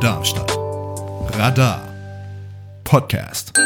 Darmstadt. 0.00 0.58
Radar 1.38 1.80
Podcast. 2.84 3.56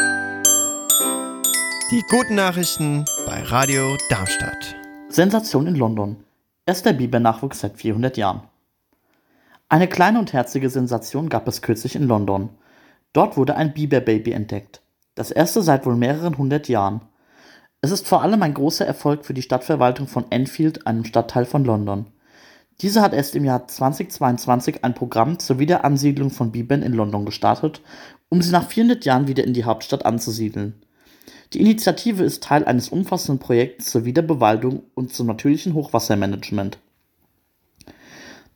Die 1.91 2.01
guten 2.09 2.35
Nachrichten 2.35 3.03
bei 3.25 3.41
Radio 3.43 3.97
Darmstadt. 4.09 4.75
Sensation 5.09 5.67
in 5.67 5.75
London. 5.75 6.23
Erster 6.65 6.93
Biber-Nachwuchs 6.93 7.59
seit 7.59 7.77
400 7.77 8.15
Jahren. 8.15 8.43
Eine 9.67 9.87
kleine 9.87 10.19
und 10.19 10.31
herzige 10.31 10.69
Sensation 10.69 11.27
gab 11.27 11.47
es 11.49 11.61
kürzlich 11.61 11.95
in 11.97 12.07
London. 12.07 12.49
Dort 13.11 13.35
wurde 13.35 13.57
ein 13.57 13.73
Biber-Baby 13.73 14.31
entdeckt. 14.31 14.81
Das 15.15 15.31
erste 15.31 15.61
seit 15.61 15.85
wohl 15.85 15.97
mehreren 15.97 16.37
hundert 16.37 16.69
Jahren. 16.69 17.01
Es 17.81 17.91
ist 17.91 18.07
vor 18.07 18.21
allem 18.21 18.41
ein 18.41 18.53
großer 18.53 18.85
Erfolg 18.85 19.25
für 19.25 19.33
die 19.33 19.41
Stadtverwaltung 19.41 20.07
von 20.07 20.31
Enfield, 20.31 20.87
einem 20.87 21.03
Stadtteil 21.03 21.45
von 21.45 21.65
London. 21.65 22.05
Diese 22.79 23.01
hat 23.01 23.13
erst 23.13 23.35
im 23.35 23.45
Jahr 23.45 23.67
2022 23.67 24.83
ein 24.83 24.95
Programm 24.95 25.37
zur 25.37 25.59
Wiederansiedlung 25.59 26.31
von 26.31 26.51
Bibern 26.51 26.81
in 26.81 26.93
London 26.93 27.25
gestartet, 27.25 27.81
um 28.29 28.41
sie 28.41 28.51
nach 28.51 28.67
400 28.67 29.05
Jahren 29.05 29.27
wieder 29.27 29.43
in 29.43 29.53
die 29.53 29.65
Hauptstadt 29.65 30.05
anzusiedeln. 30.05 30.81
Die 31.53 31.59
Initiative 31.59 32.23
ist 32.23 32.43
Teil 32.43 32.63
eines 32.63 32.89
umfassenden 32.89 33.39
Projekts 33.39 33.91
zur 33.91 34.05
Wiederbewaldung 34.05 34.83
und 34.93 35.13
zum 35.13 35.27
natürlichen 35.27 35.73
Hochwassermanagement. 35.73 36.79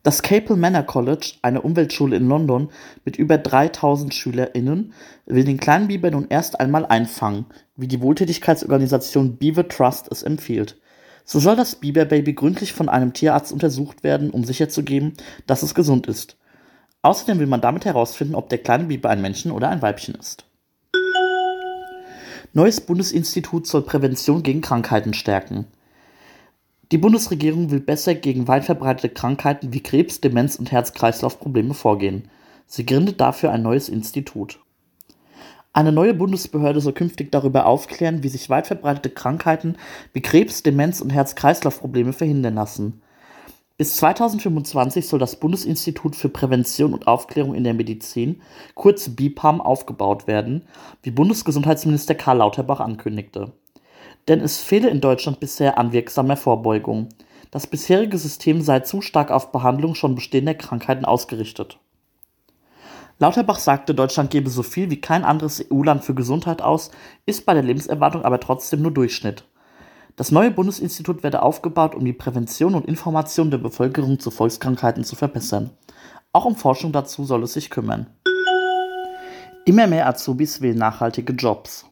Das 0.05 0.21
Capel 0.21 0.55
Manor 0.55 0.83
College, 0.83 1.33
eine 1.41 1.63
Umweltschule 1.63 2.15
in 2.15 2.27
London 2.27 2.69
mit 3.05 3.17
über 3.17 3.39
3000 3.39 4.13
SchülerInnen, 4.13 4.93
will 5.25 5.43
den 5.43 5.59
kleinen 5.59 5.87
Biber 5.87 6.11
nun 6.11 6.27
erst 6.29 6.59
einmal 6.59 6.85
einfangen, 6.85 7.47
wie 7.75 7.87
die 7.87 8.01
Wohltätigkeitsorganisation 8.01 9.37
Beaver 9.37 9.67
Trust 9.67 10.07
es 10.11 10.21
empfiehlt. 10.21 10.79
So 11.25 11.39
soll 11.39 11.55
das 11.55 11.75
Biberbaby 11.75 12.33
gründlich 12.33 12.73
von 12.73 12.87
einem 12.87 13.13
Tierarzt 13.13 13.51
untersucht 13.51 14.03
werden, 14.03 14.29
um 14.29 14.43
sicherzugehen, 14.43 15.13
dass 15.47 15.63
es 15.63 15.73
gesund 15.73 16.05
ist. 16.05 16.37
Außerdem 17.01 17.39
will 17.39 17.47
man 17.47 17.61
damit 17.61 17.85
herausfinden, 17.85 18.35
ob 18.35 18.49
der 18.49 18.59
kleine 18.59 18.85
Biber 18.85 19.09
ein 19.09 19.21
Männchen 19.21 19.51
oder 19.51 19.69
ein 19.69 19.81
Weibchen 19.81 20.15
ist. 20.15 20.45
Neues 22.53 22.79
Bundesinstitut 22.79 23.67
soll 23.67 23.81
Prävention 23.81 24.43
gegen 24.43 24.61
Krankheiten 24.61 25.13
stärken. 25.13 25.65
Die 26.91 26.99
Bundesregierung 26.99 27.71
will 27.71 27.79
besser 27.79 28.13
gegen 28.13 28.47
weit 28.47 28.63
verbreitete 28.63 29.09
Krankheiten 29.09 29.73
wie 29.73 29.81
Krebs, 29.81 30.21
Demenz 30.21 30.55
und 30.55 30.71
Herz-Kreislauf-Probleme 30.71 31.73
vorgehen. 31.73 32.29
Sie 32.67 32.85
gründet 32.85 33.19
dafür 33.19 33.51
ein 33.51 33.63
neues 33.63 33.89
Institut. 33.89 34.59
Eine 35.75 35.91
neue 35.91 36.13
Bundesbehörde 36.13 36.79
soll 36.79 36.93
künftig 36.93 37.31
darüber 37.31 37.65
aufklären, 37.65 38.23
wie 38.23 38.29
sich 38.29 38.49
weit 38.49 38.67
verbreitete 38.67 39.09
Krankheiten 39.09 39.75
wie 40.13 40.21
Krebs, 40.21 40.63
Demenz 40.63 41.01
und 41.01 41.09
Herz-Kreislauf-Probleme 41.09 42.13
verhindern 42.13 42.55
lassen. 42.55 43.01
Bis 43.77 43.97
2025 43.97 45.05
soll 45.05 45.19
das 45.19 45.35
Bundesinstitut 45.35 46.15
für 46.15 46.29
Prävention 46.29 46.93
und 46.93 47.07
Aufklärung 47.07 47.53
in 47.53 47.65
der 47.65 47.73
Medizin, 47.73 48.41
kurz 48.73 49.09
BIPAM, 49.09 49.59
aufgebaut 49.59 50.27
werden, 50.27 50.61
wie 51.03 51.11
Bundesgesundheitsminister 51.11 52.15
Karl 52.15 52.37
Lauterbach 52.37 52.79
ankündigte 52.79 53.51
denn 54.27 54.41
es 54.41 54.61
fehle 54.61 54.89
in 54.89 55.01
Deutschland 55.01 55.39
bisher 55.39 55.77
an 55.77 55.91
wirksamer 55.91 56.37
Vorbeugung. 56.37 57.09
Das 57.51 57.67
bisherige 57.67 58.17
System 58.17 58.61
sei 58.61 58.81
zu 58.81 59.01
stark 59.01 59.31
auf 59.31 59.51
Behandlung 59.51 59.95
schon 59.95 60.15
bestehender 60.15 60.55
Krankheiten 60.55 61.05
ausgerichtet. 61.05 61.79
Lauterbach 63.17 63.59
sagte, 63.59 63.95
Deutschland 63.95 64.29
gebe 64.29 64.49
so 64.49 64.61
viel 64.61 64.89
wie 64.89 64.99
kein 64.99 65.23
anderes 65.23 65.63
EU-Land 65.71 66.03
für 66.03 66.13
Gesundheit 66.13 66.61
aus, 66.61 66.91
ist 67.25 67.45
bei 67.45 67.53
der 67.53 67.63
Lebenserwartung 67.63 68.25
aber 68.25 68.41
trotzdem 68.41 68.81
nur 68.81 68.91
Durchschnitt. 68.91 69.45
Das 70.17 70.31
neue 70.31 70.51
Bundesinstitut 70.51 71.23
werde 71.23 71.41
aufgebaut, 71.41 71.95
um 71.95 72.03
die 72.03 72.13
Prävention 72.13 72.75
und 72.75 72.85
Information 72.85 73.51
der 73.51 73.57
Bevölkerung 73.57 74.19
zu 74.19 74.31
Volkskrankheiten 74.31 75.03
zu 75.03 75.15
verbessern. 75.15 75.71
Auch 76.33 76.45
um 76.45 76.55
Forschung 76.55 76.91
dazu 76.91 77.23
soll 77.23 77.43
es 77.43 77.53
sich 77.53 77.69
kümmern. 77.69 78.07
Immer 79.65 79.87
mehr 79.87 80.07
Azubis 80.07 80.61
wählen 80.61 80.77
nachhaltige 80.77 81.33
Jobs. 81.33 81.85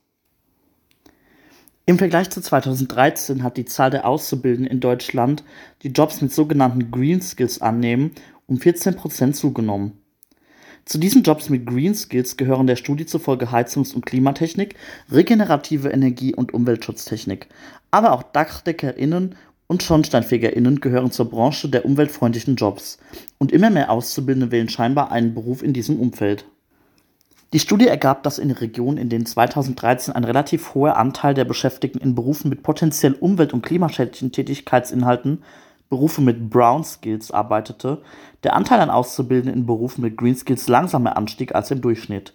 Im 1.85 1.97
Vergleich 1.97 2.29
zu 2.29 2.41
2013 2.41 3.43
hat 3.43 3.57
die 3.57 3.65
Zahl 3.65 3.89
der 3.89 4.05
Auszubildenden 4.05 4.71
in 4.71 4.79
Deutschland, 4.79 5.43
die 5.81 5.89
Jobs 5.89 6.21
mit 6.21 6.31
sogenannten 6.31 6.91
Green 6.91 7.21
Skills 7.21 7.61
annehmen, 7.61 8.11
um 8.45 8.57
14% 8.57 9.33
zugenommen. 9.33 10.02
Zu 10.85 10.97
diesen 10.97 11.23
Jobs 11.23 11.49
mit 11.49 11.65
Green 11.65 11.95
Skills 11.95 12.35
gehören 12.35 12.67
der 12.67 12.75
Studie 12.75 13.05
zufolge 13.05 13.51
Heizungs- 13.51 13.93
und 13.93 14.05
Klimatechnik, 14.05 14.75
regenerative 15.09 15.89
Energie- 15.89 16.35
und 16.35 16.53
Umweltschutztechnik. 16.53 17.47
Aber 17.89 18.11
auch 18.11 18.23
DachdeckerInnen 18.23 19.35
und 19.67 19.81
SchornsteinfegerInnen 19.81 20.81
gehören 20.81 21.11
zur 21.11 21.29
Branche 21.29 21.69
der 21.69 21.85
umweltfreundlichen 21.85 22.57
Jobs. 22.57 22.97
Und 23.37 23.53
immer 23.53 23.69
mehr 23.69 23.91
Auszubildende 23.91 24.51
wählen 24.51 24.67
scheinbar 24.67 25.11
einen 25.11 25.33
Beruf 25.33 25.63
in 25.63 25.71
diesem 25.71 25.99
Umfeld. 25.99 26.45
Die 27.53 27.59
Studie 27.59 27.87
ergab, 27.87 28.23
dass 28.23 28.39
in 28.39 28.51
Regionen, 28.51 28.97
in 28.97 29.09
denen 29.09 29.25
2013 29.25 30.13
ein 30.13 30.23
relativ 30.23 30.73
hoher 30.73 30.97
Anteil 30.97 31.33
der 31.33 31.45
Beschäftigten 31.45 31.99
in 31.99 32.15
Berufen 32.15 32.49
mit 32.49 32.63
potenziell 32.63 33.13
umwelt- 33.13 33.53
und 33.53 33.61
klimaschädlichen 33.61 34.31
Tätigkeitsinhalten 34.31 35.43
Berufe 35.89 36.21
mit 36.21 36.49
Brown 36.49 36.83
Skills 36.83 37.31
arbeitete, 37.31 38.01
der 38.43 38.55
Anteil 38.55 38.79
an 38.79 38.89
Auszubildenden 38.89 39.61
in 39.61 39.65
Berufen 39.65 40.01
mit 40.01 40.17
Green 40.17 40.35
Skills 40.35 40.67
langsamer 40.67 41.17
anstieg 41.17 41.53
als 41.55 41.71
im 41.71 41.81
Durchschnitt. 41.81 42.33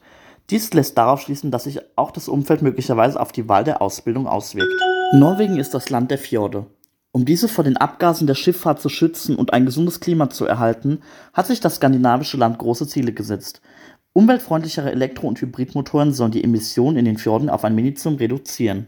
Dies 0.51 0.73
lässt 0.73 0.97
darauf 0.97 1.21
schließen, 1.21 1.51
dass 1.51 1.65
sich 1.65 1.81
auch 1.97 2.11
das 2.11 2.29
Umfeld 2.29 2.63
möglicherweise 2.63 3.21
auf 3.21 3.33
die 3.33 3.49
Wahl 3.49 3.65
der 3.65 3.83
Ausbildung 3.83 4.27
auswirkt. 4.27 4.73
Norwegen 5.13 5.59
ist 5.59 5.75
das 5.75 5.91
Land 5.91 6.11
der 6.11 6.19
Fjorde. 6.19 6.67
Um 7.13 7.25
diese 7.25 7.49
vor 7.49 7.65
den 7.65 7.77
Abgasen 7.77 8.27
der 8.27 8.35
Schifffahrt 8.35 8.81
zu 8.81 8.89
schützen 8.89 9.37
und 9.37 9.53
ein 9.53 9.67
gesundes 9.67 10.01
Klima 10.01 10.31
zu 10.31 10.45
erhalten, 10.45 11.01
hat 11.33 11.47
sich 11.47 11.61
das 11.61 11.77
skandinavische 11.77 12.37
Land 12.37 12.59
große 12.59 12.87
Ziele 12.87 13.13
gesetzt. 13.13 13.61
Umweltfreundlichere 14.13 14.91
Elektro- 14.91 15.29
und 15.29 15.41
Hybridmotoren 15.41 16.13
sollen 16.13 16.33
die 16.33 16.45
Emissionen 16.45 16.97
in 16.97 17.05
den 17.05 17.19
Fjorden 17.19 17.51
auf 17.51 17.65
ein 17.65 17.75
Minimum 17.75 18.17
reduzieren. 18.17 18.87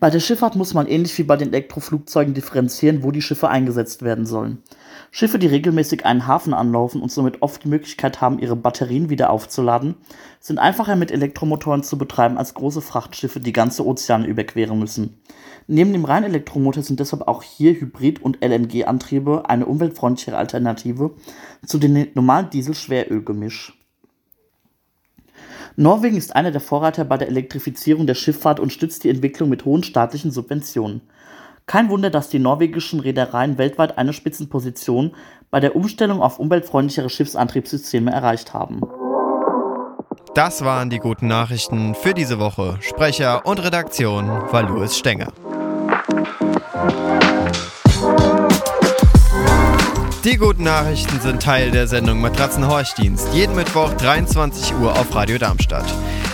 Bei 0.00 0.10
der 0.10 0.20
Schifffahrt 0.20 0.56
muss 0.56 0.74
man 0.74 0.86
ähnlich 0.86 1.16
wie 1.18 1.22
bei 1.22 1.36
den 1.36 1.48
Elektroflugzeugen 1.48 2.34
differenzieren, 2.34 3.02
wo 3.02 3.10
die 3.10 3.22
Schiffe 3.22 3.48
eingesetzt 3.48 4.02
werden 4.02 4.26
sollen. 4.26 4.62
Schiffe, 5.10 5.38
die 5.38 5.46
regelmäßig 5.46 6.04
einen 6.04 6.26
Hafen 6.26 6.54
anlaufen 6.54 7.00
und 7.00 7.12
somit 7.12 7.42
oft 7.42 7.64
die 7.64 7.68
Möglichkeit 7.68 8.20
haben, 8.20 8.38
ihre 8.38 8.56
Batterien 8.56 9.10
wieder 9.10 9.30
aufzuladen, 9.30 9.94
sind 10.40 10.58
einfacher 10.58 10.96
mit 10.96 11.10
Elektromotoren 11.10 11.82
zu 11.82 11.98
betreiben 11.98 12.36
als 12.36 12.54
große 12.54 12.80
Frachtschiffe, 12.80 13.40
die 13.40 13.52
ganze 13.52 13.86
Ozeane 13.86 14.26
überqueren 14.26 14.78
müssen. 14.78 15.20
Neben 15.68 15.92
dem 15.92 16.04
reinen 16.04 16.26
Elektromotor 16.26 16.82
sind 16.82 17.00
deshalb 17.00 17.26
auch 17.26 17.42
hier 17.42 17.74
Hybrid- 17.74 18.22
und 18.22 18.44
LNG-Antriebe 18.44 19.48
eine 19.48 19.66
umweltfreundlichere 19.66 20.36
Alternative 20.36 21.14
zu 21.64 21.78
dem 21.78 22.08
normalen 22.14 22.50
Diesel-Schwerölgemisch. 22.50 23.75
Norwegen 25.78 26.16
ist 26.16 26.34
einer 26.34 26.50
der 26.50 26.62
Vorreiter 26.62 27.04
bei 27.04 27.18
der 27.18 27.28
Elektrifizierung 27.28 28.06
der 28.06 28.14
Schifffahrt 28.14 28.60
und 28.60 28.72
stützt 28.72 29.04
die 29.04 29.10
Entwicklung 29.10 29.50
mit 29.50 29.66
hohen 29.66 29.82
staatlichen 29.82 30.30
Subventionen. 30.30 31.02
Kein 31.66 31.90
Wunder, 31.90 32.08
dass 32.08 32.30
die 32.30 32.38
norwegischen 32.38 33.00
Reedereien 33.00 33.58
weltweit 33.58 33.98
eine 33.98 34.14
Spitzenposition 34.14 35.14
bei 35.50 35.60
der 35.60 35.76
Umstellung 35.76 36.22
auf 36.22 36.38
umweltfreundlichere 36.38 37.10
Schiffsantriebssysteme 37.10 38.10
erreicht 38.10 38.54
haben. 38.54 38.80
Das 40.34 40.64
waren 40.64 40.88
die 40.88 40.98
guten 40.98 41.26
Nachrichten 41.26 41.94
für 41.94 42.14
diese 42.14 42.38
Woche. 42.38 42.78
Sprecher 42.80 43.44
und 43.44 43.62
Redaktion 43.62 44.28
war 44.28 44.62
Louis 44.62 44.96
Stenger. 44.96 45.32
Die 50.26 50.38
guten 50.38 50.64
Nachrichten 50.64 51.20
sind 51.20 51.40
Teil 51.40 51.70
der 51.70 51.86
Sendung 51.86 52.20
Matratzenhorchdienst. 52.20 53.32
Jeden 53.32 53.54
Mittwoch 53.54 53.92
23 53.94 54.74
Uhr 54.74 54.90
auf 54.90 55.14
Radio 55.14 55.38
Darmstadt. 55.38 55.84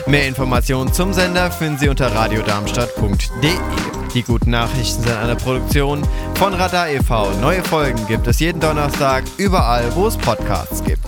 Mehr 0.07 0.27
Informationen 0.27 0.95
zum 0.95 1.13
Sender 1.13 1.51
finden 1.51 1.77
Sie 1.79 1.91
unter 1.91 2.07
radiodarmstadt.de. 2.07 3.51
Die 4.15 4.23
guten 4.23 4.49
Nachrichten 4.49 5.03
sind 5.03 5.15
eine 5.15 5.37
Produktion 5.37 6.09
von 6.37 6.55
Radar 6.55 6.89
e.V. 6.89 7.33
Neue 7.43 7.63
Folgen 7.63 8.07
gibt 8.07 8.27
es 8.27 8.41
jeden 8.41 8.61
Donnerstag 8.61 9.25
überall, 9.37 9.95
wo 9.95 10.07
es 10.07 10.17
Podcasts 10.17 10.83
gibt. 10.83 11.05